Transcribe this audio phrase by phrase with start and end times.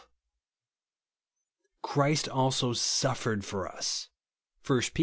[1.83, 4.09] Christ also suffered for us,"
[4.65, 4.99] (1 Pet.